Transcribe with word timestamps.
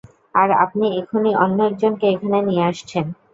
আর 0.35 0.49
আপনি 0.63 0.85
এখনই 0.99 1.33
অন্য 1.43 1.57
একজনকে 1.65 2.05
এখানে 2.13 2.37
নিয়ে 2.47 2.63
আসছেন। 2.69 3.05